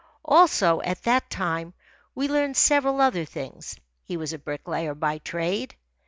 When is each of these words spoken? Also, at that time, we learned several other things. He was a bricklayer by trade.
Also, 0.25 0.81
at 0.81 1.03
that 1.03 1.29
time, 1.29 1.75
we 2.15 2.27
learned 2.27 2.57
several 2.57 2.99
other 2.99 3.23
things. 3.23 3.75
He 4.03 4.17
was 4.17 4.33
a 4.33 4.39
bricklayer 4.39 4.95
by 4.95 5.19
trade. 5.19 5.75